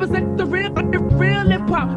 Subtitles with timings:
[0.00, 1.88] represent the real, the real hip hop.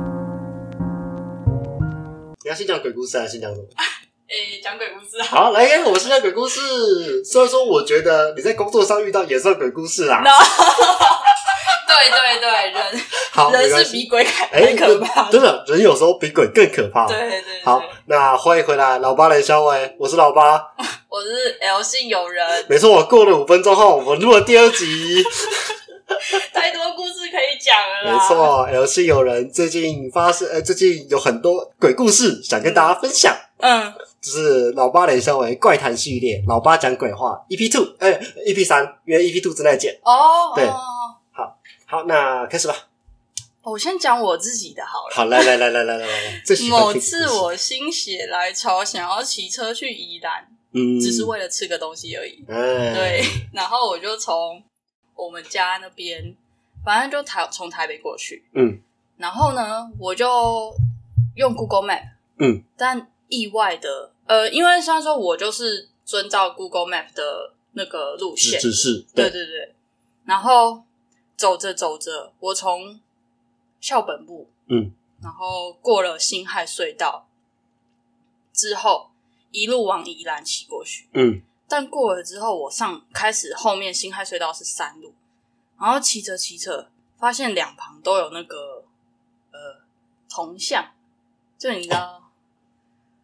[2.43, 3.65] 你要先讲鬼故事还是先讲什么？
[4.27, 5.25] 诶，讲鬼故事啊。
[5.25, 7.23] 好，来，我们先讲鬼故事。
[7.23, 10.19] 虽然说我觉得你在工作上遇到也算鬼故事啦。
[10.19, 10.31] No
[11.87, 15.31] 对对对，人好，没人关系是比鬼还可怕的。
[15.31, 17.07] 真的，人有时候比鬼更可怕。
[17.07, 20.61] 对对对，好，那欢迎回来，老八雷肖伟，我是老八。
[21.07, 25.23] 我是 L 姓友人，没错，我过了五分钟后，我们录了第二集。
[26.53, 28.17] 太多故事可以讲了啦。
[28.17, 33.35] 没，错，L 是有人最近发生，呃，最近有很多鬼故事想跟大家分享。
[33.59, 39.97] 嗯，就是老八雷小伟怪谈系列，老八讲鬼话 EP two，哎、e p 三，因为 EP two 正在剪。
[40.03, 40.79] 哦，对哦
[41.85, 42.75] 好，那开始吧。
[43.63, 45.15] 我先讲我自己的好了。
[45.15, 46.09] 好，来来来来来来来，
[46.69, 52.43] 某次我心血来潮，想要骑车去宜兰，嗯，只是为了吃个东西而已。
[52.49, 54.61] 嗯，对，然后我就从
[55.15, 56.35] 我们家那边，
[56.83, 58.79] 反正就台从台北过去，嗯，
[59.17, 60.73] 然后呢，我就
[61.35, 62.03] 用 Google Map，
[62.39, 69.73] 嗯，但意外的，呃，因为虽然说我就是遵照 Google Map 的那个路只线，只是对对对，
[70.25, 70.83] 然后
[71.35, 72.99] 走着走着，我从
[73.79, 74.91] 校本部，嗯，
[75.21, 77.27] 然后过了辛亥隧道
[78.51, 79.11] 之后，
[79.51, 81.07] 一路往宜兰骑过去。
[81.13, 85.13] 嗯但过了之后，我上开始后面辛亥隧道是山路，
[85.79, 88.83] 然后骑着骑着，发现两旁都有那个
[89.51, 89.81] 呃
[90.29, 90.85] 铜像，
[91.57, 92.31] 就你知道，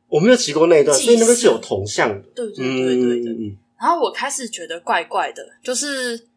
[0.07, 2.19] 我没有骑过那一段，所以那边是有铜像的。
[2.35, 3.33] 对对嗯对对对。
[3.33, 6.27] 嗯然后我开始觉得怪怪的，就是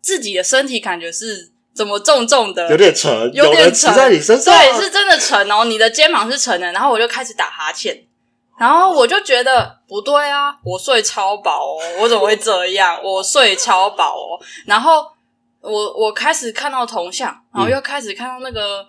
[0.00, 8.06] 自己的身体感觉是怎么重重的，有点沉，有点沉在你身上，对，是真的沉哦，你的肩膀是沉的，然后我就开始打哈欠，
[8.56, 13.00] 然后我就觉得不对啊，我睡超饱哦，我怎么会这样？
[13.02, 15.06] 我睡超饱哦，然后
[15.60, 18.86] 我我开始看到铜像，然后又开始看到那个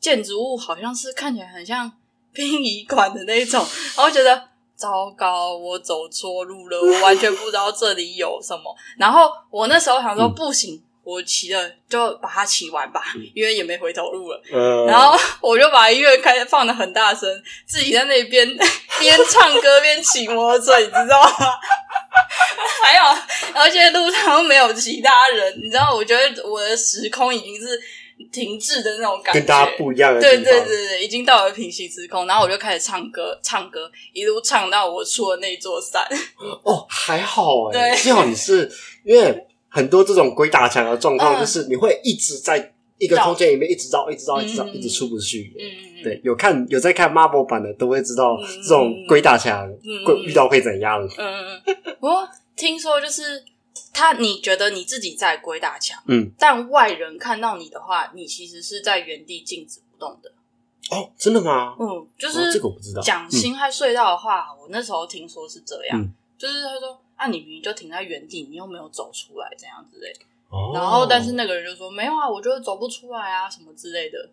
[0.00, 1.90] 建筑物，好像是看起来很像
[2.32, 3.64] 殡仪馆的那种，
[3.96, 4.48] 然后觉得。
[4.74, 8.74] 糟糕，我走错路了，我完全不知道这里有什么。
[8.98, 13.02] 然后我那时候想说，嗯不行，我骑了就把它骑完吧，
[13.34, 14.42] 因为也没回头路了。
[14.52, 17.28] 呃，然后我就把音乐开始放的很大声，
[17.66, 18.46] 自己在那边
[19.00, 21.30] 边唱歌边骑摩托车，你知道吗？
[22.82, 23.02] 还有，
[23.54, 25.94] 而且路上又没有其他人，你知道？
[25.94, 27.80] 我觉得我的时空已经是
[28.32, 32.26] 停滞的那种感觉，跟大家不一样的对对对对，已经到了平行时空。
[32.26, 36.02] 然后我就开始唱歌，唱歌一路唱到我出了那座山。
[36.62, 38.70] 哦，还好哎， 对幸好你是
[39.04, 45.52] 因为很多这种鬼打墙的状况，嗯就是你会一直在一个空间里面一直绕，一直绕，一直绕，嗯一直出不去。
[46.04, 51.02] 对，有看有在看 Marvel 版的都会知道嗯这种鬼打墙嗯会遇到会怎样。
[51.02, 51.96] 嗯嗯嗯。
[51.98, 53.44] 不过听说就是
[53.94, 60.30] 他，你觉得你自己在鬼打墙，嗯，但外人看到你的话，你其实是在原地静止不动的。
[60.90, 61.74] 哦，真的吗？
[61.78, 63.00] 嗯，就是这是个我不知道。
[63.00, 70.12] 讲嗯辛亥隧道的话，我那时候听说是这样，嗯就是他说啊，你明明就停在原地，你又没有走出来，这样之类
[70.74, 74.28] 然后，但是那个人就说没有啊，我就是走不出来啊，什么之类的。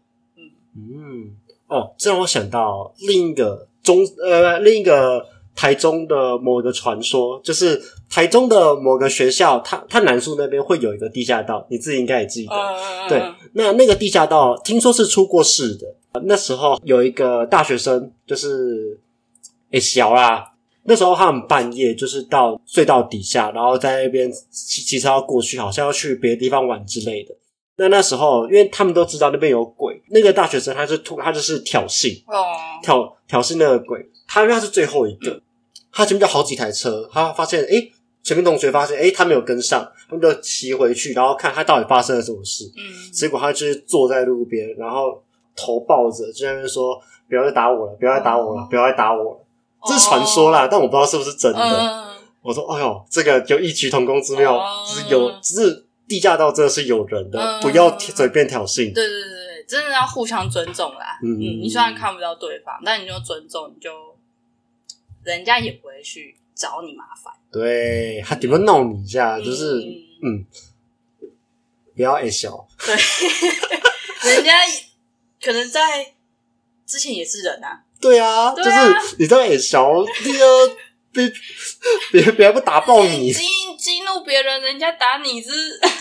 [0.75, 1.35] 嗯，
[1.67, 12.56] 哦，这让我想到另一个中呃另一个台中的某个传说，就是台中的某个学校，它它南树那边会有一个地下道，你自己应该也记得。
[12.56, 13.21] 嗯，对，
[13.53, 15.95] 那那个地下道听说是出过事的。
[16.23, 19.00] 那时候有一个大学生，就是
[19.71, 20.53] 诶小啦，
[20.89, 27.35] 那时候他们半夜就是到隧道底下，然后在那边骑骑车要过去，好像要去别的地方玩之类的。
[27.75, 32.44] 那那时候，因为他们都知道那边有鬼，那个大学生他就突他就是挑衅，哦，
[32.81, 34.03] 挑挑衅那个鬼。
[34.27, 35.39] 他因为他是最后一个，
[35.91, 37.91] 他前面就好几台车，他发现诶，
[38.23, 42.65] 前面同学发现诶，他没有跟上，他们就骑回去，然后看他到底发生了什么事。
[42.75, 45.21] 嗯，结果他就是坐在路边，然后
[45.56, 47.00] 头抱着，就在那边说
[47.30, 49.45] ：“不要再打我了，不要再打我了，哦不要再打我了。”
[49.87, 51.59] 这是传说啦，但我不知道是不是真的。
[51.59, 58.93] 嗯，我说：“哎呦，这个有异曲同工之妙，哦就是有，只是地下道真的是有人的，嗯不要随便挑衅。
[58.93, 61.19] 对对对对，真的要互相尊重啦。
[61.23, 63.91] 嗯嗯，你虽然看不到对方，但你就尊重，你就
[65.23, 67.33] 人家也不会去找你麻烦。
[67.51, 69.79] 对他顶多闹你一下，就是
[70.23, 70.45] 嗯
[71.21, 71.29] 嗯，
[71.95, 72.67] 不要爱笑。
[72.85, 72.95] 对，
[74.35, 74.51] 人家
[75.41, 76.13] 可能在
[76.85, 77.83] 之前也是人啊。
[78.01, 79.92] 对啊，对啊就是你在爱小，
[80.24, 80.72] 第二
[81.12, 81.31] 别
[82.12, 83.44] 别别人不打爆你，激
[83.78, 85.50] 激怒别人，人家打你是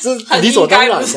[0.01, 1.05] 这很理所当然的？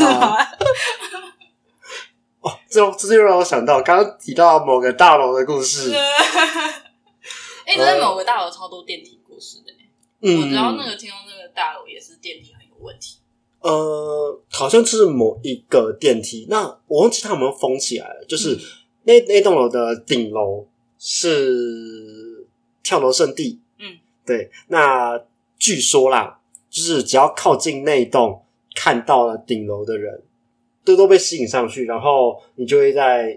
[2.42, 5.94] 哦，这这就让我想到刚刚提到某个大楼的故事。
[7.66, 9.78] 哎，真的某个大楼超多电梯故事的欸。
[10.22, 13.18] 我嗯，知道那个听说那个大楼也是电梯很有问题。
[13.60, 18.26] 呃，好像是某一个电梯，那我忘记它有没有封起来了。
[18.28, 18.60] 就是嗯
[19.04, 20.68] 那那栋楼的顶楼
[21.04, 22.46] 是
[22.84, 24.52] 跳楼圣地，嗯，对。
[24.68, 25.20] 那
[25.58, 26.40] 据说啦，
[26.70, 28.46] 就是只要靠近那一栋
[28.76, 30.22] 看到了顶楼的人，
[30.86, 33.36] 都都被吸引上去，然后你就会在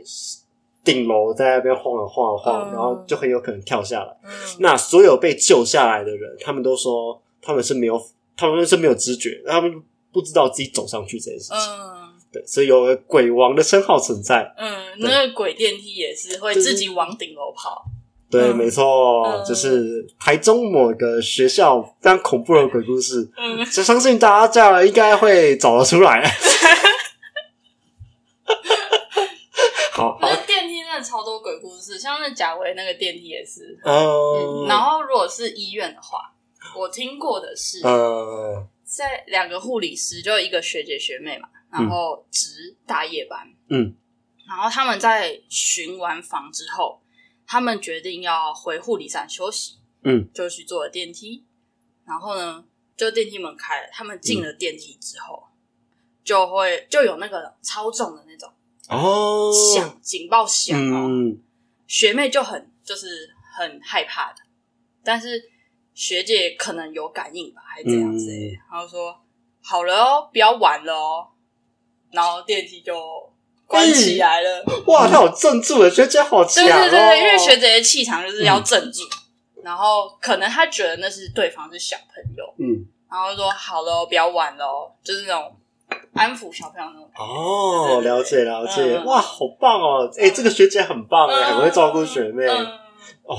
[0.84, 4.14] 顶楼在那边晃啊晃啊晃，嗯然后就很有可能跳下来。
[4.24, 7.98] 嗯，那所有被救下来的人，他们都说他们是没有，
[8.36, 9.82] 他们是没有知觉，他们
[10.12, 11.56] 不知道自己走上去这件事情。
[11.56, 11.93] 嗯
[12.34, 14.52] 对，所以有个鬼王的称号存在。
[14.58, 17.84] 嗯，那个鬼电梯也是会自己往顶楼跑。
[18.28, 23.30] 对，嗯没错，嗯就是台中某个学校非常恐怖的鬼故事。
[23.36, 26.20] 嗯，就相信大家这样应该会找得出来。
[29.92, 33.78] 好好那，电梯真的超多鬼故事，像那贾维那个电梯也是。
[33.84, 36.34] 嗯嗯，然后如果是医院的话，
[36.76, 43.96] 我听过的是，呃，在两个护理师，就一个学姐学妹嘛，然后值大夜班，嗯，
[44.46, 47.02] 然后他们在巡完房之后，
[47.44, 51.44] 他们决定要回护理站休息，嗯，就去坐了电梯，
[52.06, 52.64] 然后呢，
[52.96, 55.42] 就电梯门开了，他们进了电梯之后，
[56.22, 58.48] 就会就有那个超重的那种
[58.88, 61.42] 哦，响警报响哦，嗯，
[61.88, 63.28] 学妹就很就是
[63.58, 64.38] 很害怕的，
[65.02, 65.50] 但是
[65.92, 69.20] 学姐可能有感应吧，还是怎样之类的，然后说
[69.60, 71.28] 好了哦，不要玩了哦，
[72.14, 72.94] 然后电梯就
[73.66, 74.64] 关起来了。
[74.86, 76.66] 哇，他好镇住了，学姐好强哦！
[76.66, 79.02] 对对对对，因为学姐的气场就是要镇住，
[79.62, 85.56] 然后可能她觉得那是对方是小朋友，嗯，然后说好了哦，不要玩了哦，就是那种
[86.14, 87.10] 安抚小朋友那种。
[87.16, 90.10] 哦，了解了解，嗯哇，好棒哦！
[90.18, 92.46] 哎，这个学姐很棒哎，很会照顾学妹。
[93.24, 93.36] 哇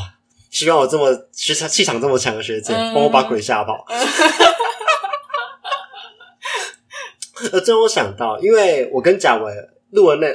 [0.49, 3.85] 希望我这么气场气场这么强的学姐，嗯帮我把鬼吓跑。
[7.51, 9.53] 呃，这让我想到，因为我跟贾维
[9.91, 10.27] 录了那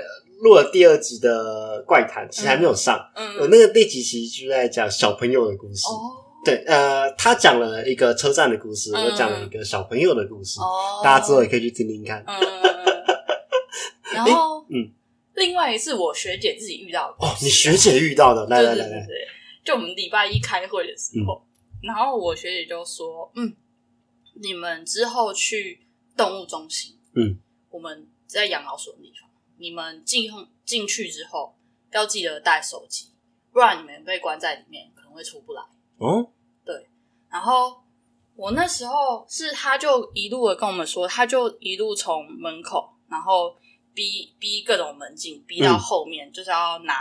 [0.43, 2.99] 录了第二集的怪谈，其实还没有上。
[3.38, 5.87] 我嗯，那个第几集就在讲小朋友的故事。
[5.87, 12.25] 哦对，呃，他讲了一个车站的故事，嗯我讲了一个小朋友的故事，哦，大家之后也可以去听听看。
[12.26, 12.35] 嗯，
[14.14, 14.91] 然后嗯，
[15.35, 19.06] 另外一次我学姐自己遇到的哦，你学姐遇到的，来对来来来，
[19.62, 21.47] 就我们礼拜一开会的时候，
[21.82, 23.55] 然后我学姐就说：“嗯，
[24.41, 25.79] 你们之后去
[26.21, 27.39] 动物中心，嗯，
[27.71, 29.29] 我们在养老所的地方，
[29.59, 30.31] 你们进
[30.65, 31.57] 进去之后
[31.93, 33.13] 要记得带手机，
[33.53, 35.63] 不然你们被关在里面可能会出不来。”
[35.99, 36.31] 哦，
[36.65, 36.89] 对。
[37.31, 37.83] 然后
[38.35, 43.57] 我那时候是，他就一路的跟我们说，他就一路从门口，然后
[43.95, 46.95] 逼逼各种门禁，逼到嗯后面，就是要拿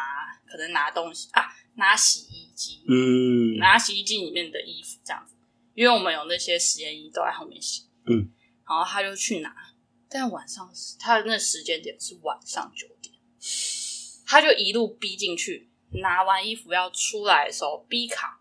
[0.46, 1.44] 可能拿东西啊，
[1.76, 3.58] 拿洗衣机，嗯。
[3.58, 5.36] 拿洗衣机里面的衣服这样子，
[5.74, 8.32] 因为我们有那些实验衣都在后面洗，嗯，
[8.70, 9.52] 然后他就去拿，
[10.10, 13.14] 但晚上他的那时间点是晚上九点，
[14.28, 15.70] 他就一路逼进去，
[16.02, 18.40] 拿完衣服要出来的时候逼卡，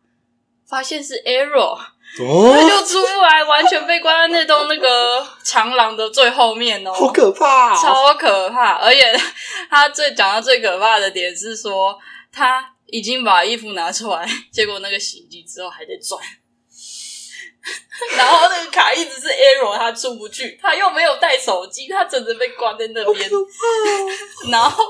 [0.67, 1.79] 发现是 error。
[2.17, 7.79] 他哦， 就出不来，完全被关在那栋那个长廊的最后面哦，好可怕哦！
[7.79, 8.79] 超可怕！
[8.79, 9.15] 而且
[9.69, 11.99] 他最讲到最可怕的点是说，
[12.33, 16.19] 他已经把衣服拿出来，结果那个洗衣机之后还在转，
[18.17, 23.31] 然后那个卡一直是 error，他出不去，他又没有带手机，他整个被关在那边。
[24.51, 24.85] 然后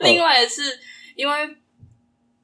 [0.00, 0.78] 另外是
[1.14, 1.48] 因为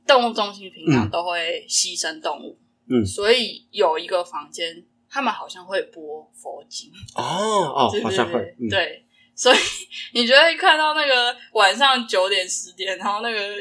[0.07, 3.05] 动物中心平常都会牺牲动物，嗯。
[3.05, 9.59] 所以有一个房间，他们好像会播佛经，哦哦 对，好像会，嗯，对，所以
[10.13, 13.57] 你就会看到那个晚上九点十点，然后那个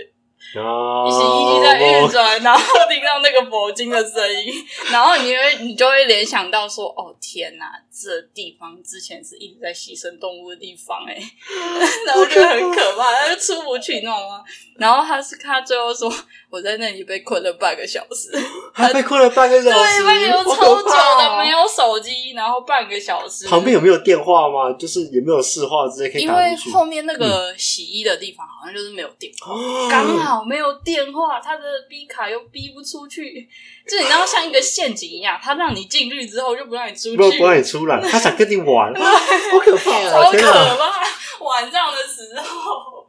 [0.55, 4.13] 哦，洗衣机在运转，然后听到那个铂金的声
[4.45, 4.53] 音，
[4.91, 11.15] 然后你会你就会联想到说，哦天哪，这地方之前是一直在牺牲动物的地方哎、
[12.05, 14.43] 然后就很可怕，他就出不去，你知道吗？
[14.77, 16.11] 然后他是他最后说，
[16.49, 18.31] 我在那里被困了半个小时，
[18.73, 24.71] 还被困了半个小时，对，半个小时超久的，哦没有手机，然后半个小时，旁边有没有电话吗？
[24.77, 26.55] 就是有没有市话之类可以因为？
[26.71, 33.45] 后面那个洗衣的地方好像就是没有电话，哦 刚好没有电话，他的逼卡又逼不出去，
[33.85, 40.31] 就你知道像一个陷阱一样，他让你进去之后就不让你出去，不不让你出来，他想跟你玩， 好可怕超啊！
[40.31, 40.77] 可！
[40.77, 41.03] 怕。
[41.43, 43.05] 晚上的时候，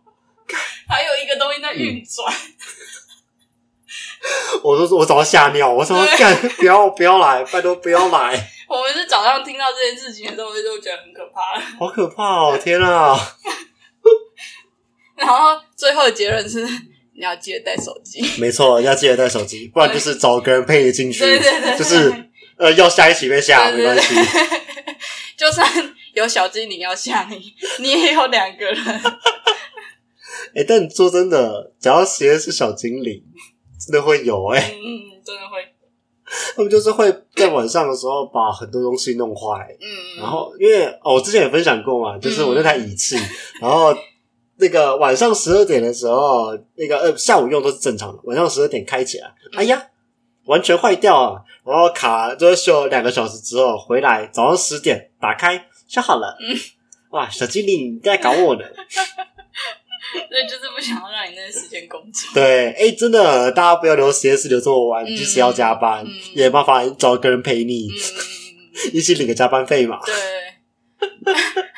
[0.89, 2.35] 还有一个东西在运转，
[4.65, 11.61] 我都说我早上吓尿，我说对干 不要不要来，拜托不要来， 我们是早上听到这件事情的时候，我就觉得很可怕。
[11.79, 12.59] 好可怕哦！
[12.61, 13.17] 天啊！
[15.15, 16.67] 然后最后的结论是，
[17.17, 18.23] 你要记得带手机。
[18.41, 22.13] 没错，要记得带手机，不然就是找个人陪你进去，对对对，就是
[22.57, 24.15] 呃要下一起被吓没关系。
[25.37, 25.69] 就算
[26.15, 28.77] 有小精灵要吓你，你也有两个人。
[30.55, 33.23] 哎、但说真的，只要实验室小精灵，
[33.81, 35.67] 真的会有哎、嗯，真的会。
[36.57, 39.69] 他们就是会在晚上的时候把很多东西弄坏。
[39.81, 43.17] 嗯，然后，因为哦，我之前也分享过嘛，就是我那台仪器，
[43.61, 43.93] 然后
[44.65, 49.89] 那个晚上十二点的时候，那个呃下午用都是正常的，晚上十二点开起来，哎呀，
[50.47, 51.43] 完全坏掉啊！
[51.67, 56.37] 然后卡就是修两个小时之后回来，早上十点打开修好了。
[56.41, 56.57] 嗯
[57.11, 58.65] 哇，小精灵你在搞我呢？
[60.29, 62.29] 所以就是不想要让你那个时间工作。
[62.35, 70.01] 对，哎，真的，大家不要留实验室留这么晚，嗯即使要加班，嗯也没办法找个人陪你，嗯， 一起领个加班费嘛。
[70.05, 70.15] 对。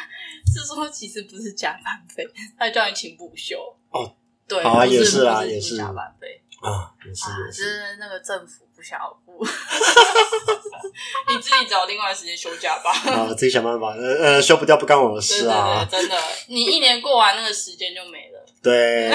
[0.60, 2.26] 是说其实不是加班费，
[2.58, 3.56] 他叫你请补休。
[3.90, 4.14] 哦，
[4.48, 6.42] 对，好啊也是啊也是加班费。
[6.60, 7.52] 啊，也是啊，也。
[7.52, 9.44] 就是是那个政府不想要付，
[11.28, 12.90] 你自己找另外的时间休假吧。
[13.12, 15.86] 啊，自己想办法，呃呃，休不掉不干我的事啊，。
[15.90, 16.16] 真的，
[16.48, 18.44] 你一年过完那个时间就没了。
[18.62, 19.10] 对，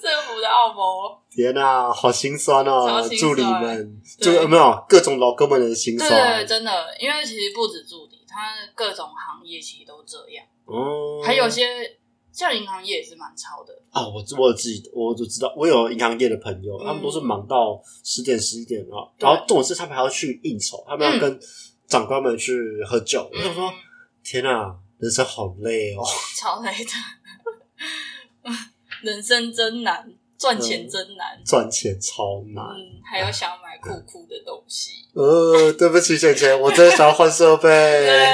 [0.00, 6.46] 政府的澳谋，天哪、好心酸哦超，心助理们，对就有没有各种老哥们的心酸对，酸？
[6.46, 11.98] 真的，因为其实不止助理，他各种行业其实都这样，哦，还有些
[12.32, 13.76] 像银行业也是蛮超的。
[13.90, 16.86] 啊，我我有自己，我就知道，我有银行业的朋友，嗯。
[16.86, 21.18] 他们都是忙到十点十一点啊，然后重点是他们还要去应酬，他们要嗯。
[21.18, 21.40] 跟
[21.88, 22.54] 长官们去
[22.86, 23.28] 喝酒。
[23.32, 23.74] 我想说，嗯，
[24.22, 26.04] 天哪、人生好累哦。
[26.36, 28.50] 超累的，
[29.02, 30.08] 人生真难，
[30.40, 31.38] 赚钱真难。
[31.44, 32.64] 赚钱超难。
[32.64, 34.92] 嗯，还有想买酷酷的东西。
[35.14, 37.68] 呃，对不起，姐姐，我真的想要换设备，，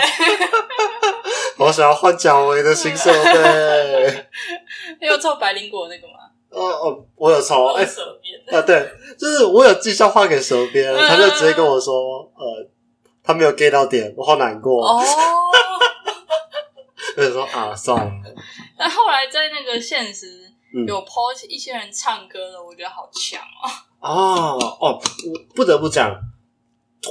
[1.58, 4.26] 我想要换脚围的新设备。
[5.00, 6.12] 你有抽白灵果那个吗？
[6.50, 8.40] 哦哦，我有抽，哎、手边。
[8.56, 12.70] 啊，对，就是我有寄笑话给蛇边，嗯他就直接跟我说，呃，
[13.24, 14.86] 他没有 get 到点，我好难过。
[14.86, 15.02] 哦，
[17.16, 18.12] 我就说啊，算了，
[18.78, 20.45] 但后来在那个现实嗯
[20.86, 23.70] 有 po 一些人唱歌的，我觉得好强哦。
[24.00, 26.14] 哦哦，我不得不讲，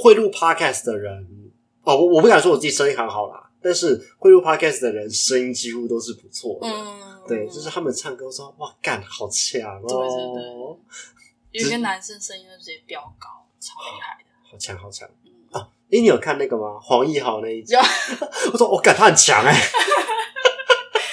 [0.02, 6.68] 会录 podcast 的人，哦，我我不敢说我自己声音很好啦，但是会录 podcast 的人声音几乎都是不错的。
[6.68, 14.30] 嗯，对，就是他们唱歌说哇，干好强哦，对对对有些男生声音就直接飙高，超厉害的。
[14.50, 15.08] 好强好强。
[15.24, 15.60] 嗯，
[15.90, 16.78] 诶，你有看那个吗？
[16.80, 17.74] 黄奕豪那一集？
[18.52, 19.52] 我说我感他很强哎、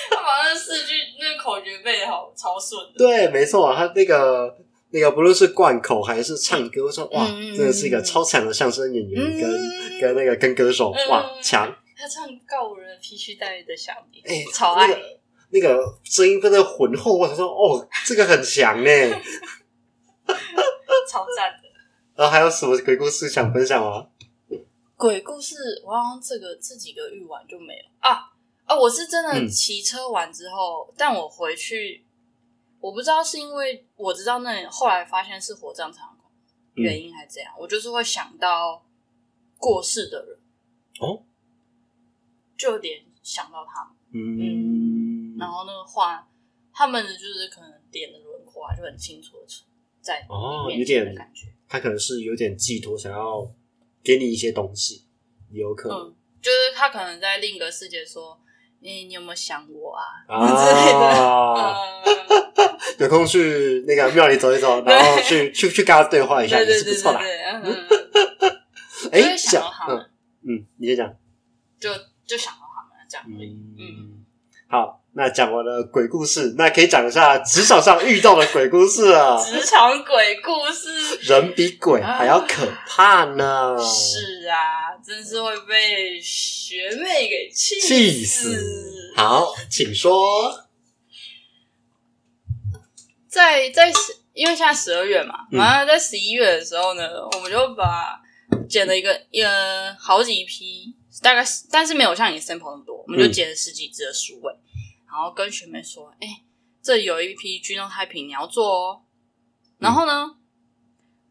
[0.09, 2.97] 他 把那四句那个口诀背的好超顺的。
[2.97, 4.53] 对，没错，他那个
[4.89, 9.61] 那个不论是贯口还是唱歌，我说哇，嗯真的是一个超强的相声演员跟、嗯
[10.01, 11.73] 跟那个跟歌手，哇，嗯强！
[11.95, 15.01] 他唱告五人的披须戴月的想你，哎、超爱那个
[15.51, 18.89] 那个声音真的浑厚，我想说哦，这个很强呢。
[21.09, 21.69] 超赞的。
[22.15, 24.07] 然后还有什么鬼故事想分享吗？
[24.97, 28.31] 鬼故事，我好像这个这几个遇完就没了啊
[28.65, 28.75] 啊！
[28.75, 32.03] 我是真的嗯骑车完之后，但我回去，
[32.83, 36.17] 我不知道是因为我知道那里后来发现是火葬场
[36.75, 38.85] 嗯原因还是怎样，我就是会想到
[39.57, 40.37] 过世的人
[40.99, 41.23] 哦，
[42.57, 46.27] 就有点想到他们，嗯，然后那个画
[46.73, 49.45] 他们的就是可能脸的轮廓啊，就很清楚的
[50.01, 53.49] 在哦有点感觉，他可能是有点寄托，想要
[54.03, 55.05] 给你一些东西，
[55.51, 55.97] 也有可能。
[55.97, 58.37] 嗯，就是他可能在另一个世界说。
[58.85, 60.03] 你你有没有想我啊？
[60.27, 61.07] 啊之类的，
[61.55, 62.22] 嗯，
[62.99, 67.19] 有空去那个庙里走一走，然后去去去跟他对话一下，也是不错啦。
[67.21, 67.29] 对
[68.11, 68.55] 对对，嗯，
[69.03, 70.05] 就哎，会想到他嗯，
[70.47, 71.13] 嗯，你先讲。
[71.79, 71.89] 就
[72.25, 73.49] 就想到他们这样而已。
[73.49, 74.25] 嗯，嗯，
[74.69, 79.37] 好，那讲完了鬼故事，那可以讲一下职场上遇到的鬼故事啊。
[79.43, 88.55] 职场鬼故事人比鬼还要可怕呢，是啊，真是会被学妹给气气死。
[89.15, 90.62] 好，请说。
[93.33, 98.21] 在在十，因为现在十二月嘛，然后在十一月的时候呢，我们就把
[98.69, 103.31] 剪了一个呃好几批，大概是但是没有像你 sample 那么多，我们就嗯。
[103.33, 104.53] 剪了十几支的书位，
[105.07, 106.43] 然后跟学妹说，哎、
[106.83, 109.01] 这有一批军用太平你要做哦。
[109.79, 110.37] 然后呢，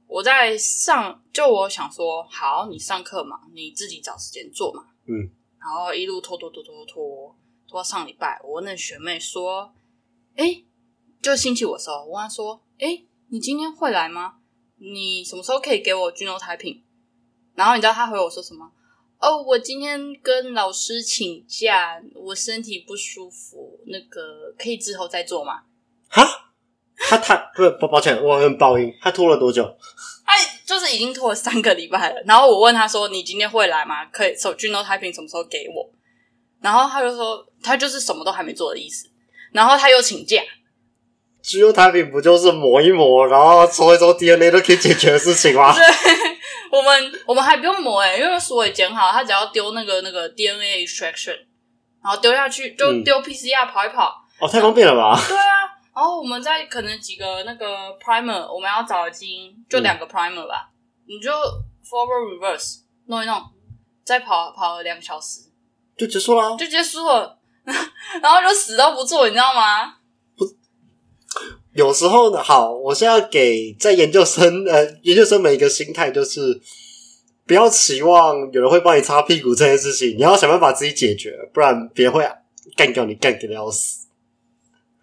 [0.08, 5.30] 我在上，就我想说，好，你上课嘛，你自己找时间做嘛，嗯，
[5.60, 7.36] 然后一路拖拖拖拖拖
[7.68, 9.72] 拖到上礼拜，我问那学妹说，
[10.34, 10.64] 哎、
[11.22, 14.34] 就星期五的时候，我问她说：“哎、你今天会来吗？
[14.78, 16.82] 你什么时候可以给我军用台品？”
[17.54, 18.68] 然后你知道他回我说什么？
[19.20, 25.62] 哦，我今天跟老师请假，我身体不舒服，那个可以之后再做吗？
[26.08, 26.26] 哈，
[26.96, 28.92] 他他不不，抱歉，我很爆音。
[29.00, 29.62] 他拖了多久？
[30.26, 32.22] 他，就就是已经拖了三个礼拜了。
[32.26, 34.06] 然后我问他说：“你今天会来吗？
[34.06, 35.92] 可以手 genotyping 什么时候给我？”
[36.62, 39.06] 然后他就说：“他就是什么都还没做的意思。”
[39.52, 40.42] 然后他又请假，
[41.42, 45.74] 只有产品不就是磨一磨，然后搓一搓 DNA 都可以解决的事情吗？
[45.74, 45.82] 对，
[46.70, 51.36] 我们我们还不用磨诶、因为所有剪好，它只要丢那个那个 DNA extraction，
[52.02, 54.14] 然后丢下去就嗯丢 PCR 跑一跑。
[54.40, 55.18] 哦，太方便了吧？
[55.28, 55.42] 对啊，
[55.94, 57.66] 然后我们在可能几个那个
[58.00, 60.70] primer，我们要找的基因就两个 primer 吧，
[61.06, 63.40] 你就 forward reverse 弄一弄，
[64.04, 65.40] 再跑跑了两个小时
[65.96, 66.56] 就结束了。
[66.56, 67.38] 就结束了，
[68.22, 69.94] 然后就死都不做，你知道吗？
[71.74, 76.60] 有时候呢，好，我现在要给在研究生 呃研究生们一个心态，就是
[77.46, 82.22] 不要期望有人会帮你擦屁股这件事情，你要想办法自己解决，不然别人会
[82.76, 84.06] 干掉你，干掉的要死。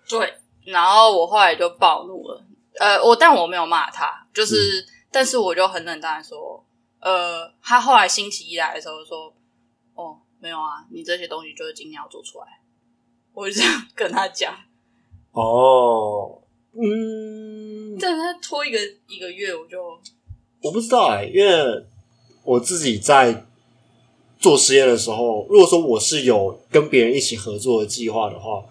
[0.07, 0.33] 对，
[0.65, 2.43] 然后我后来就暴怒了，
[2.79, 6.63] 呃，我但我没有骂他，就是，但是我就很冷淡的说，
[6.99, 9.33] 呃，他后来星期一来的时候说，
[9.95, 12.45] 哦，没有啊，你这些东西就是今天要做出来，
[13.33, 14.55] 我就这样跟他讲，
[15.31, 16.41] 哦，
[16.81, 19.77] 嗯，但是他拖一个一个月，我就
[20.61, 21.83] 我不知道哎、因为
[22.43, 23.45] 我自己在
[24.39, 28.63] 做实验的时候，如果说我是有跟别人一起合作的计划的话，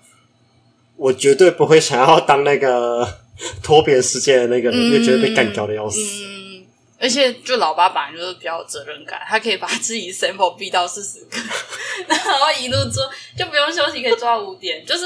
[0.97, 3.07] 我绝对不会想要当那个
[3.63, 6.01] 拖别人时间的那个人，因为觉得被干掉的要死。
[6.01, 6.67] 嗯，
[6.99, 11.37] 而且就老爸本来就是比较有责任感，他可以把自己 sample 逼到四十个，
[12.09, 15.05] 然后一路做，就不用休息，可以做到五点，就是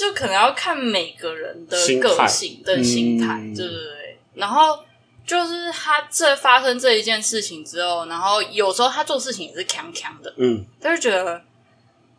[0.00, 4.18] 就可能要看每个人的个性的心态，嗯对对对。
[4.34, 4.78] 然后
[5.26, 11.42] 就是他这发生这一件事情之后，然后有时候他做事情也是强强的，嗯，他就觉得。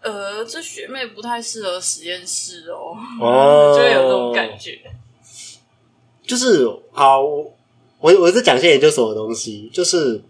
[0.04, 4.82] 呃，这学妹不太适合实验室哦，哦 就会有这种感觉。
[6.26, 7.54] 就是好，我
[8.00, 10.24] 我我在讲一些研究所的东西，就是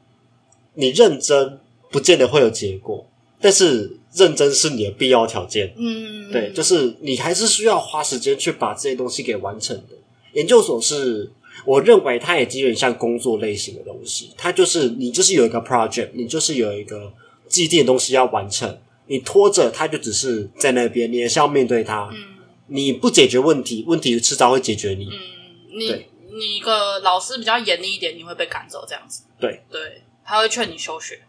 [0.74, 1.58] 你认真
[1.90, 3.08] 不见得会有结果，
[3.40, 5.74] 但是认真是你的必要条件。
[5.78, 9.95] 嗯，对，就是你还是需要花时间去把这些东西给完成的。
[10.34, 11.32] 研究所是，
[11.65, 17.12] 我认为它也基本像工作类型的东西，它就是你就是有一个 project，你就是有一个
[17.47, 22.10] 既定的东西要完成，你拖着它就只是在那边，你也是要面对它。
[22.12, 22.32] 嗯
[22.74, 25.04] 你不解决问题，问题迟早会解决你。
[25.04, 29.24] 嗯，你你一个老师比较严厉一点，你会被赶走这样子。
[29.38, 31.19] 对对，他会劝你休学。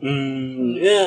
[0.00, 1.06] 嗯，因为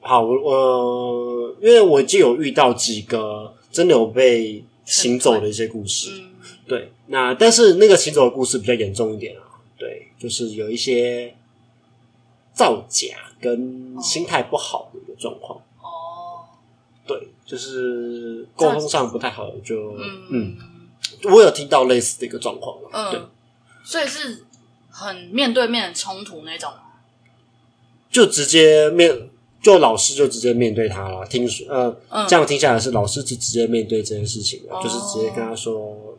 [0.00, 6.10] 好，我我因为我就有遇到几个真的有被行走的一些故事。
[6.12, 6.26] 嗯。
[6.66, 9.42] 对，那但是那个行走的故事比较严重一点啊，
[9.76, 11.34] 对，就是有一些
[12.54, 16.46] 造假跟心态不好的一个状况，哦，
[17.06, 20.26] 对，就是沟通上不太好，就嗯。
[20.30, 20.56] 嗯，
[21.24, 23.28] 我有听到类似的一个状况了，对，嗯，
[23.84, 24.44] 所以是
[24.90, 26.72] 很面对面的冲突那种。
[28.10, 29.28] 就直接面，
[29.60, 32.26] 就老师就直接面对他了，听说呃，嗯。
[32.28, 34.80] 这样听下来是老师就直接面对这件事情了，哦。
[34.82, 36.18] 就是直接跟他说，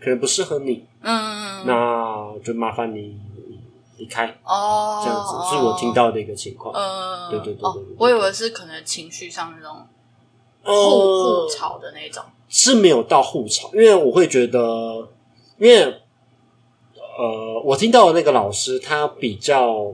[0.00, 3.18] 可能不适合你，嗯，那就麻烦你
[3.96, 6.74] 离开，哦，这样子是我听到的一个情况。
[6.74, 7.82] 嗯，对对对对哦对。
[7.82, 9.86] 对我以为是可能情绪上那种
[10.62, 12.22] 互呃互吵的那种。
[12.48, 15.08] 是没有到互吵，因为我会觉得，
[15.58, 15.82] 因为
[17.18, 19.92] 呃，我听到的那个老师他比较，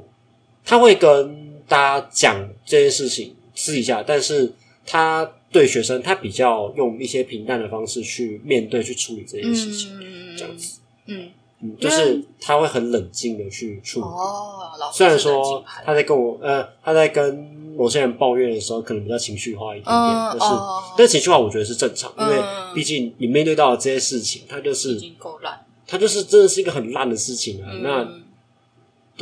[0.63, 4.53] 他会跟大家讲这件事情私底下，但是
[4.87, 11.29] 他对学生他比较用一些平淡的方式去面对去处理这件事情，嗯，这样子，嗯，
[11.61, 14.07] 嗯，就是他会很冷静的去处理。
[14.07, 17.35] 哦，老师虽然说他在跟我呃他在跟
[17.77, 25.59] 某些人抱怨的时候，可能比较情绪化一点点，嗯但是、哦但情绪化我觉得是正常，因为嗯毕竟你面对到的这些事情，他就已是经够烂。
[25.87, 27.69] 他就是真的是一个很烂的事情啊。
[27.83, 28.22] 那嗯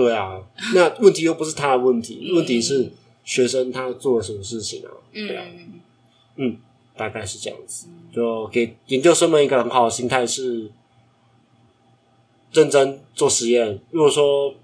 [0.02, 0.40] 对啊，
[0.74, 2.90] 那问题又不是他的问题，嗯问题是
[3.24, 4.88] 学生他做了什么事情啊？
[5.12, 5.80] 对啊，嗯
[6.36, 6.56] 嗯，
[6.96, 7.88] 大概是这样子。
[8.14, 10.70] 就给研究生们一个很好的心态是
[12.52, 13.78] 认真做实验。
[13.90, 14.54] 如果说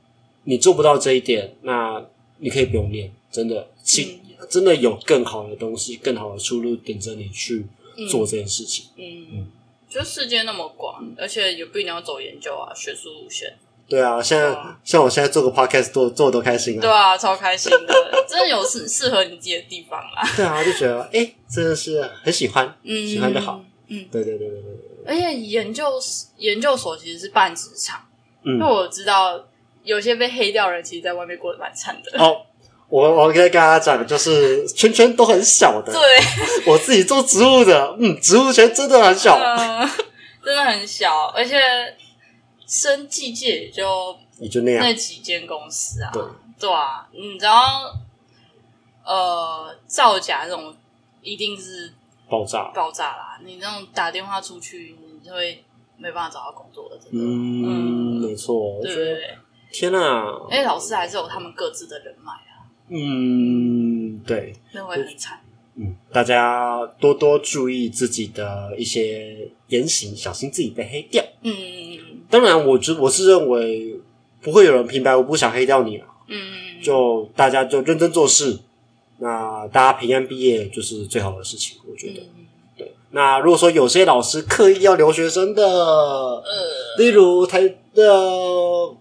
[0.44, 2.04] 你做不到这一点，那
[2.38, 7.66] 你可以不用念，真的，其、真的有更好的东西、更好的出路等着你去
[8.08, 8.86] 做这件事情。
[8.96, 9.46] 嗯，
[9.88, 13.56] 就世界那么广，而且也不一定要走研究啊，学术路线。
[13.88, 16.80] 对啊，现在、哇像我现在做个 podcast 做做的多开心啊！
[16.80, 17.94] 对啊，超开心的，
[18.28, 20.22] 真的有适适合你自己的地方啦。
[20.36, 23.60] 对啊，就觉得哎、诶真的是很喜欢，嗯，喜欢就好。
[23.88, 24.62] 嗯，对对对对对
[25.04, 25.92] 对，而且研究
[26.38, 28.00] 研究所其实是半职场，
[28.44, 29.40] 因为嗯，我知道
[29.84, 32.18] 有些被黑掉的人，其实在外面过得蛮惨的。
[32.18, 32.38] 哦，
[32.88, 35.92] 我我可以跟大家讲，就是圈圈都很小的。
[35.92, 36.00] 对，
[36.66, 39.38] 我自己做植物的，嗯，植物圈真的很小。
[39.38, 39.88] 嗯，
[40.44, 41.56] 真的很小，而且
[42.66, 44.92] 生技界也就也就那样那。
[44.94, 46.22] 几间公司啊，对
[46.58, 47.96] 对啊，你知道，
[49.04, 50.74] 呃，造假这种
[51.22, 51.92] 一定是
[52.28, 52.72] 爆炸。
[52.74, 53.40] 爆炸啦！
[53.44, 55.64] 你那种打电话出去，你会
[55.96, 57.18] 没办法找到工作的，真的。
[57.18, 58.80] 嗯，没错。
[58.82, 59.38] 对对对，
[59.72, 65.40] 天哪，而且老师还是有他们各自的人脉啊，嗯，对，那会很惨。
[65.78, 71.22] 嗯，大家多多注意自己的一些言行，小心自己被黑掉。
[71.42, 71.52] 嗯。
[71.52, 73.94] 嗯当然，我觉我是认为
[74.42, 78.58] 不会有人平白无故想黑掉你了，嗯，就大家就认真做事，
[79.18, 82.20] 那大家平安毕业就是最好的事情，我觉得。
[82.20, 82.46] 嗯。
[82.76, 86.42] 对，那如果说有些老师刻意要留学生的，呃，
[86.98, 87.62] 例如台
[87.94, 88.04] 的，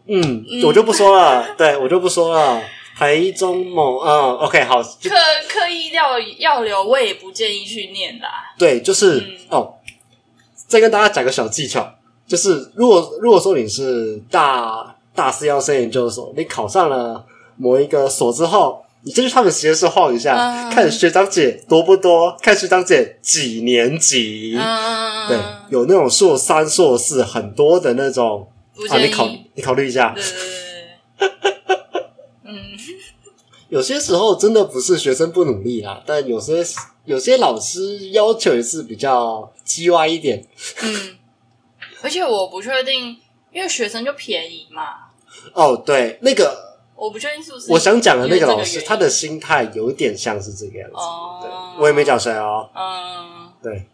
[0.05, 2.61] 嗯，我就不说了，对我就不说了。
[2.97, 5.15] 台中某，嗯，OK，好，就刻
[5.49, 8.53] 刻意要要留，我也不建议去念啦。
[8.57, 9.35] 对，就是、嗯。
[9.49, 9.73] 哦，
[10.67, 17.25] 再跟大家讲个小技巧，就是如果如果说你是大大四要升研究所，你考上了
[17.57, 20.69] 某一个所之后，你先去他们实验室晃一下，嗯。
[20.71, 25.37] 看学长姐多不多，看学长姐几年级，嗯，对，
[25.69, 28.47] 有那种硕三、硕四很多的那种，
[28.89, 28.97] 啊。
[28.97, 30.15] 你考你考虑一下。
[30.15, 30.23] 对，
[33.69, 36.63] 有些时候真的不是学生不努力啦，但有些
[37.05, 40.45] 有些老师要求也是比较叽歪一点。
[40.81, 41.15] 嗯，
[42.01, 43.17] 而且我不确定，
[43.51, 45.09] 因为学生就便宜嘛，
[45.53, 47.71] 哦，对，那个我不确定是不是。
[47.71, 50.95] 我想讲的那个老师，他的心态有点像是这个样子。
[50.95, 51.39] 哦。
[51.41, 52.69] 对，我也没讲谁哦。
[52.73, 53.85] 嗯，对，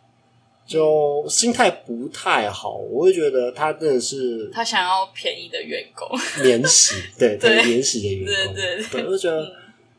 [0.68, 6.08] 就心态不太好，我会觉得他真的是他想要便宜的员工，
[6.44, 7.64] 免洗，对， 对。
[7.64, 9.52] 免洗的员工，对对对，我就觉得嗯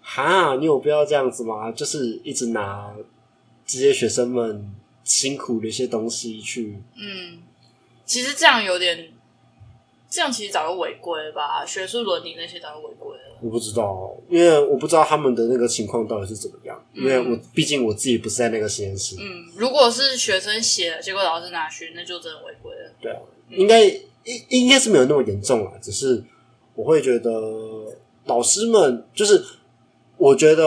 [0.03, 1.73] 哈，你有必要这样子吗？
[1.73, 2.93] 就是一直拿
[3.65, 4.71] 这些学生们
[5.05, 7.39] 辛苦的一些东西去，嗯，
[8.05, 9.13] 其实这样有点，
[10.11, 11.65] 这样其实早就违规了吧？
[11.65, 13.23] 学术伦理那些早就违规了。
[13.41, 22.93] 我不知道，因为我不知道他们的那个情况到底是怎么样，因为我毕竟我自己不是在那个实验室，嗯，如果是学生写了，结果老师拿去，那就真的违规了。
[23.01, 23.19] 对啊，
[23.51, 26.23] 应该应应该是没有那么严重啦，只是
[26.77, 27.33] 我会觉得
[28.27, 29.45] 老师们就是，
[30.23, 30.65] 我觉得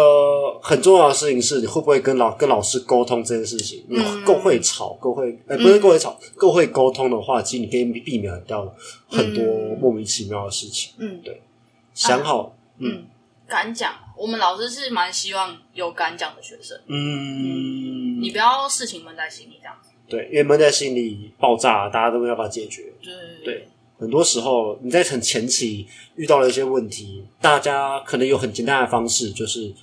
[0.62, 3.86] 很重要的事情是，你会不会跟老跟老师沟通这件事情？
[3.88, 8.70] 你嗯够会吵，够会，呃，不是够会吵，够会沟通的话，其实你可以避免掉
[9.08, 10.94] 很多嗯莫名其妙的事情。
[10.98, 11.41] 嗯对
[11.94, 13.06] 想好，嗯，
[13.48, 19.91] 敢讲，我们老师是蛮希望有敢讲的学生，嗯，你不要事情闷在心里这样子。
[20.10, 22.91] 对，因为闷在心里爆炸，大家都没有办法解决。
[23.02, 23.13] 对
[23.46, 29.73] 对很多时候你在很前期遇到了一些问题，大家可能有很简单的方式，就是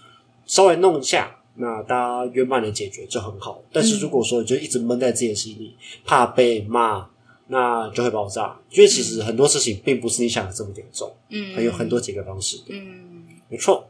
[0.46, 3.62] 稍微弄一下，那大家圆满的解决就很好。
[3.72, 7.06] 但是如果说你就一直闷在自己的心里，怕被骂，
[7.48, 8.58] 那就会爆炸。
[8.70, 12.58] 因为其实很多事情并不是你想的这么严重，嗯，还有很多解决方式。
[12.68, 13.86] 嗯，没错，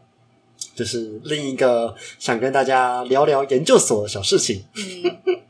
[0.74, 4.62] 这是另一个想跟大家聊聊研究所的小事情。
[4.76, 5.41] 嗯，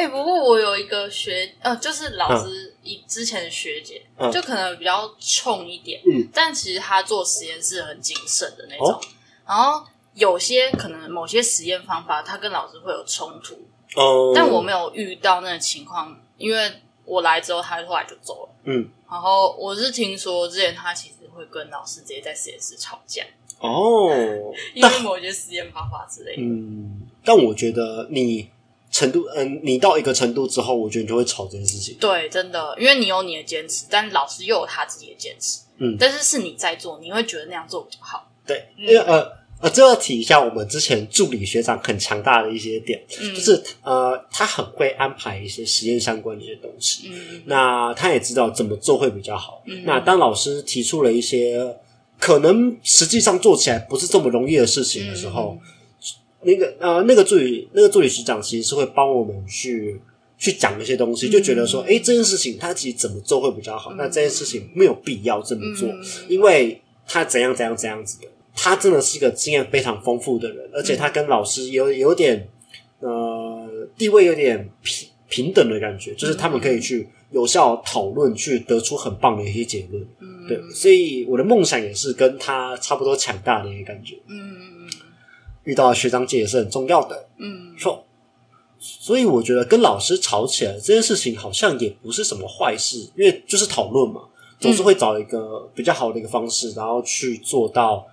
[0.00, 4.32] 哎、不过我有一个学，呃，就是老师以之前的学姐，嗯。
[4.32, 9.00] 就可能比较冲一点，嗯，但其实她做实验是很谨慎的那种，哦。
[9.46, 9.84] 然后
[10.14, 13.54] 有些可能某些实验方法，她跟老师会有冲突，
[13.94, 16.72] 哦，但我没有遇到那个情况，因为
[17.04, 18.48] 我来之后，她后来就走了。
[18.64, 23.22] 嗯，然后我是听说之前她其实会跟老师直接在实验室吵架，
[23.58, 24.08] 哦，
[24.72, 26.42] 因为某些实验方法之类的。
[26.42, 28.48] 嗯，但我觉得你
[28.90, 31.96] 程度，嗯，你到一个程度之后，我觉得你就会吵这件事情。
[32.00, 35.60] 对，真的，因为你有你的坚持，但老师又有他自己的坚持。
[35.78, 38.30] 嗯但是是你在做，你会觉得那样做比较好。
[38.46, 47.10] 对，嗯因为呃呃，这要提一下我们之前助理学长很强大的一些点，嗯，就是呃，他很会安排一些实验相关的一些东西。
[47.12, 49.62] 嗯那他也知道怎么做会比较好。
[49.66, 51.76] 嗯那当老师提出了一些
[52.18, 55.66] 可能实际上做起来不是这么容易的事情的时候，嗯
[56.42, 60.00] 那个呃，那个助理那个助理学长其实是会帮我们去
[60.38, 63.92] 去讲一些东西，就觉得说，嗯诶，这件事情他其实怎么做会比较好？
[63.92, 72.48] 嗯那这件事情没有必要这么做，嗯因为他怎样怎样怎样子的，他真的是一个经验非常丰富的人，而且他跟老师有有点
[73.00, 80.02] 呃地位有点平平等的感觉，就是他们可以去有效讨论，去得出很棒的一些结论。
[80.20, 84.16] 嗯，对，所以我的梦想也是跟他差不多强大的一个感觉。
[84.26, 84.79] 嗯
[85.70, 88.04] 遇到学长姐也是很重要的，嗯错。
[88.78, 94.22] 所以我觉得跟老师吵起来这件事情好像也不是什么坏事，因为就是讨论嘛，
[94.58, 98.06] 总是会找一个比较好的一个方式，然后去做到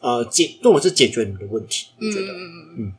[0.00, 1.88] 呃解，认为是解决你的问题。
[2.00, 2.92] 我嗯觉得，嗯嗯。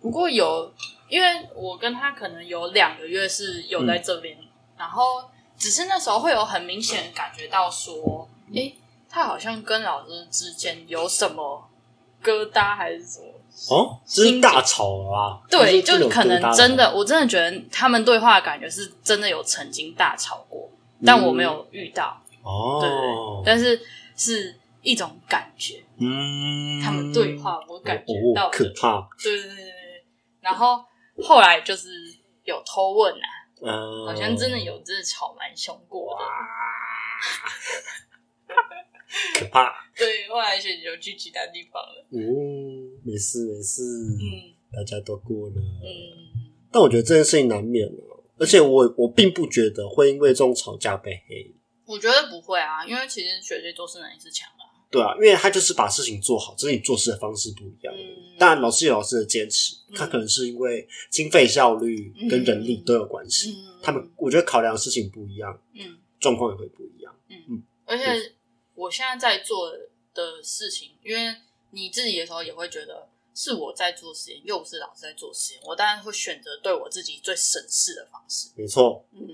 [0.00, 0.72] 不过有，
[1.08, 4.36] 因为我跟他可能有两个月是有在这边，
[4.76, 5.02] 然后
[5.56, 8.74] 只是那时候会有很明显感觉到说，诶，
[9.08, 11.68] 他好像跟老师之间有什么
[12.26, 13.26] 疙瘩还是什么。
[13.70, 15.40] 哦，这是大吵了啊！
[15.48, 20.70] 对，就可能真的，我真的觉得他们对话的感觉是真的有曾经大吵过，
[21.06, 22.20] 但我没有遇到。
[22.42, 22.90] 哦对
[23.44, 23.80] 但是
[24.14, 30.04] 是一种感觉，嗯，他们对话我感觉到可怕，对对对对对。
[30.40, 30.84] 然后
[31.24, 31.88] 后来就是
[32.44, 33.28] 有偷问啊，
[33.62, 36.24] 嗯，好像真的有真的吵蛮凶过的。
[39.34, 42.06] 可怕，对，后来学姐就去其他地方了。
[42.10, 51.54] 嗯，没事没事，嗯大家都过了，嗯，但我觉得这件事情难免了，而且我我并不觉得会因为这种吵架被黑，
[51.86, 54.72] 我觉得不会啊，因为其实学姐做事能力是强的啊。
[54.90, 57.94] 对啊，因为他就是把事情做好，只是你做事的方式不一样。
[57.94, 63.50] 嗯，当然，老师有老师的坚持，嗯他可能是因为经费效率跟人力都有关系。
[63.50, 65.98] 嗯，他们我觉得考量的事情不一样，嗯。
[66.18, 67.14] 状况也会不一样。
[67.28, 68.04] 嗯而且
[68.76, 69.72] 我现在在做
[70.14, 71.34] 的事情，因为
[71.70, 78.50] 你自己的时候也会觉得是我在做实验，又不是老师在做实验，我当然会选择对我自己最省事的方式。
[78.54, 79.28] 没错，嗯，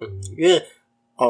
[0.00, 0.68] 嗯，因为
[1.16, 1.26] 呃，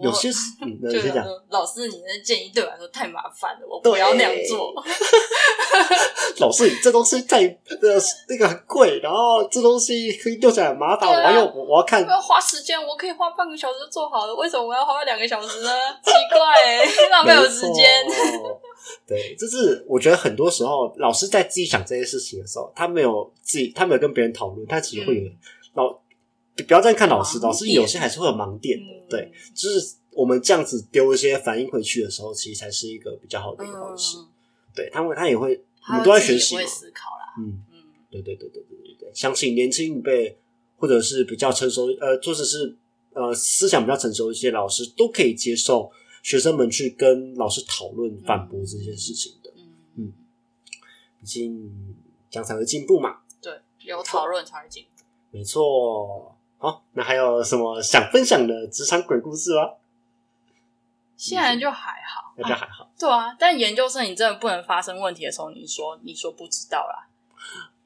[0.00, 1.26] 有些事，嗯，那就你先讲。
[1.50, 4.72] 老师你的建议对我来说太麻烦了，我不要那样做。
[6.38, 15.70] 老师，你这东西太呃那个很贵，然后这东西可以用起来很麻烦，我要我我要看我要花时间，我可以花半个小时就做好了，为什么我要花两个小时呢？
[16.04, 17.84] 奇怪、欸， 浪费我时间。
[19.06, 25.32] 对，就是我觉得很多时候老师在自己想这些事情的时候，他没有自己，他没有跟别人讨论，他其实会有、嗯
[25.74, 25.98] 老。
[26.64, 28.84] 不要再看老师，老师有些还是会有盲点的。
[28.84, 34.18] 嗯对，就是我们这样子丢一些反应回去的时候，其实才是一个比较好的一个方式。
[34.18, 34.28] 嗯，
[34.74, 36.66] 对他们，他也会，我他们都在学习嘛会。
[36.66, 37.34] 思考啦。
[37.38, 37.78] 嗯，嗯
[38.10, 40.36] 对对对对对对对，相信年轻一辈
[40.76, 42.76] 或者是比较成熟，呃，或者是
[43.14, 45.90] 呃思想比较成熟一些老师，都可以接受
[46.22, 49.50] 学生们去跟老师讨论、反驳这些事情的。
[49.96, 50.12] 嗯，
[51.20, 51.96] 毕竟
[52.28, 53.20] 这样才会进步嘛。
[53.40, 55.02] 对，有讨论才会进步。
[55.30, 56.34] 没错。
[56.58, 59.74] 好，那还有什么想分享的职场鬼故事吗？
[61.16, 62.88] 现在就还好，那就还好。
[62.98, 67.06] 对啊，但研究生你真的不能发生问题的时候，你说你说不知道啦，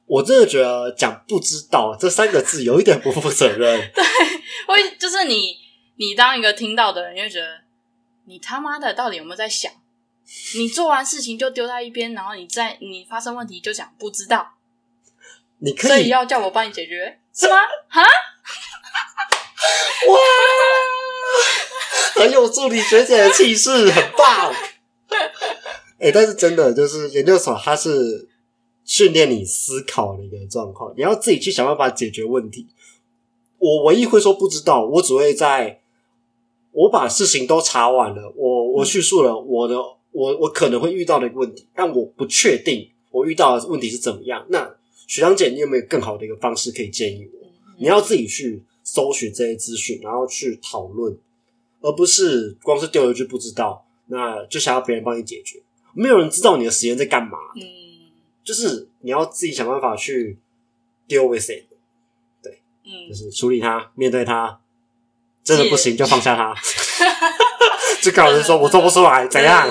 [0.05, 3.79] 我真的觉得讲不知道这三个字有一点不负责任。
[3.93, 4.03] 对
[4.67, 5.57] 会就是你
[5.95, 7.61] 你当一个听到的人，你会觉得
[8.25, 9.71] 你他妈的到底有没有在想？
[10.55, 14.53] 你做完事情就丢在一边，然后你在你发生问题就讲不知道，
[15.59, 17.55] 你可以所以要叫我帮你解决是吗？
[17.89, 18.01] 哈，
[20.09, 20.17] 哇，
[22.15, 24.53] 很有助理学姐的气势，很棒。
[25.99, 28.27] 哎、但是真的就是研究所，它是
[28.83, 32.67] 训练你思考的一个状况，你要自己去想办法解决问题。
[33.57, 35.79] 我唯一会说不知道，我只会在
[36.73, 39.77] 我把事情都查完了，我我叙述了我的
[40.11, 44.45] 我我可能会遇到的一个问题，但我不确定我遇到的问题是怎么样。
[44.49, 44.75] 那
[45.07, 47.47] 学长姐，你有没有更好的一个方式可以建议我？
[47.79, 51.17] 你要自己去搜寻这些资讯，然后去讨论，
[51.81, 55.61] 而不是光是丢一句不知道，那就想要别人帮你解决。
[55.93, 57.61] 没有人知道你的实验在干嘛，嗯
[58.43, 60.37] 就是你要自己想办法去
[61.07, 61.65] deal with it，
[62.83, 64.59] 嗯就，是处理它，面对它。
[65.43, 66.55] 真的不行就放下它，
[68.01, 69.69] 就跟老师说我做不出来， 怎样？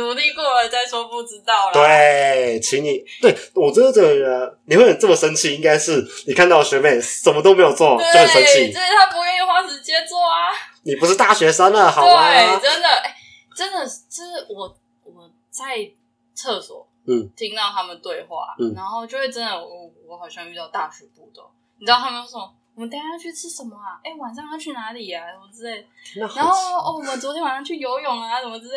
[0.00, 1.72] 努力过了再说不知道了。
[1.72, 8.80] 对，请你对我真的觉得你会这么生气，应该是你看到学妹什么都没有做就对，很生气就。
[8.80, 10.50] 是他不愿意花时间做啊。
[10.82, 12.32] 你不是大学生了，好吗？
[12.32, 13.14] 对，真的，哎、
[13.54, 15.90] 真的，就是我我在
[16.34, 21.42] 厕所，嗯，听到他们对话，嗯然后就会真的，我我好像遇到大学部的，
[21.78, 22.54] 你知道他们说什么？
[22.74, 24.00] 我们等下要去吃什么啊？
[24.02, 25.86] 哎、晚上要去哪里呀、什么之类的。
[26.20, 28.76] 然后哦，我们昨天晚上去游泳啊，什么之类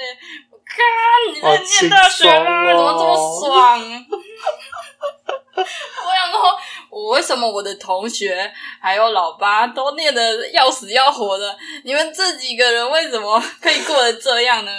[0.65, 0.77] 看
[1.33, 3.79] 你在念大学啊，哦怎么这么爽？
[5.55, 6.41] 我想说，
[6.89, 8.51] 我为什么我的同学
[8.81, 14.71] 还有老八都念的要死要活的，你们这几个人为什么可以过得这样呢？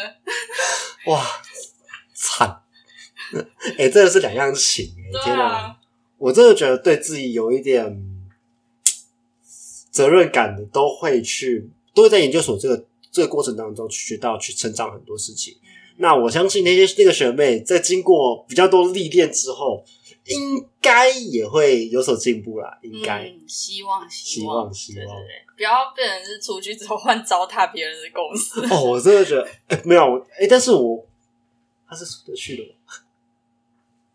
[1.07, 1.25] 哇，
[2.13, 2.63] 惨！
[3.79, 4.87] 哎、真的是两样情
[5.25, 5.45] 天哪！
[5.45, 5.77] 啊，
[6.19, 7.85] 我真的觉得对自己有一点
[9.95, 15.57] 责任感的，都会去，都会在研究所这个这个过程当中去学到、去成长很多事情。
[15.99, 19.85] 那我相信那些那个学妹在经过比较多历练之后，
[20.25, 23.23] 应该也会有所进步啦，应该。
[23.29, 28.67] 嗯，希望希望望希望对对对，不要变成是出去之后换糟蹋别人的公司。
[28.75, 31.07] 哦，我真的觉得，哎、 没有，哎、但是我
[31.89, 32.93] 他是出得去的吗，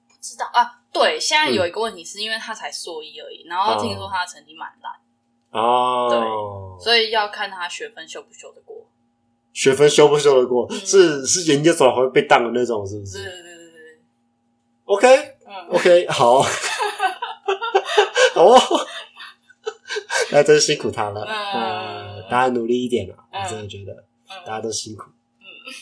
[0.09, 4.93] 不知道啊，对，现在有一个问题是因为他才硕一而已，然后听说他成绩蛮烂。
[5.51, 8.85] 哦，所以要看他学分修不修得过。
[9.53, 10.67] 学分修不修得过？
[10.69, 13.99] 嗯是是研究所会被当的那种，是不是对对对对对
[14.85, 16.41] ，？OK 嗯，OK，好，
[18.33, 18.59] 好 哦，
[20.31, 21.21] 那真是辛苦他了。
[21.25, 23.15] 嗯呃，大家努力一点啊！
[23.31, 24.03] 嗯我真的觉得
[24.45, 25.09] 大家嗯，都辛苦。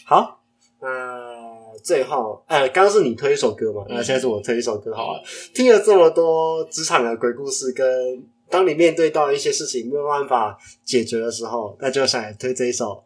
[0.05, 0.39] 好，
[0.79, 3.85] 那最后，哎，刚刚是你推一首歌嘛？
[3.89, 5.23] 那现在是我推一首歌好了。
[5.53, 8.23] 听了这么多职场的鬼故事，跟
[8.57, 13.03] 当你面对到一些事情没有办法解决的时候，那就想推这一首。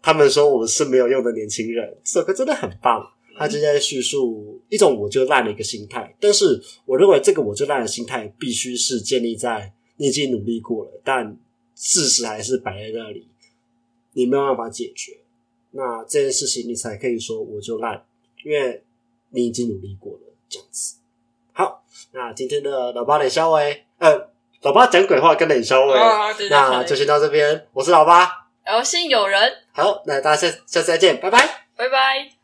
[0.00, 3.04] 他们说我是没有用的年轻人，这首歌真的很棒。
[3.36, 11.36] 他就在叙述一种我就烂的一个心态，但是我认为这个我就烂的心态必须是建立在你已经努力过了，但
[11.74, 13.26] 事实还是摆在那里，
[14.12, 15.18] 你没有办法解决。
[15.72, 18.06] 那这件事情你才可以说我就烂，
[18.44, 18.84] 因为
[19.30, 20.98] 你已经努力过了，这样子。
[21.52, 24.30] 好，那今天的老八冷肖威，呃，
[24.64, 27.66] 老八讲鬼话跟冷肖威，哦对对对那就先到这边。
[27.74, 31.38] 我是老八，然后信有人，好，那大家下下次再见，拜拜。
[31.76, 32.43] 拜拜。